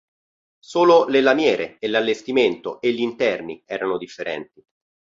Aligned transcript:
Solo 0.59 1.05
le 1.07 1.21
lamiere 1.21 1.77
e 1.77 1.87
l'allestimento 1.87 2.81
e 2.81 2.91
gli 2.91 3.01
interni 3.01 3.61
erano 3.67 3.99
differenti. 3.99 4.65